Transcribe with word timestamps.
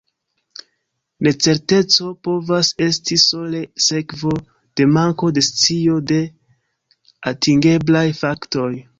Necerteco 1.25 2.07
povas 2.27 2.71
esti 2.85 3.17
sole 3.23 3.61
sekvo 3.87 4.31
de 4.81 4.87
manko 4.95 5.29
de 5.35 5.43
scio 5.49 5.99
de 6.13 6.17
atingeblaj 7.33 8.03
faktoj. 8.23 8.71